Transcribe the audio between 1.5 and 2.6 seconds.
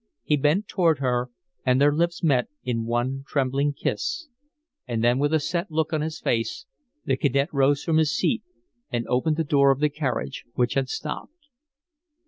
and their lips met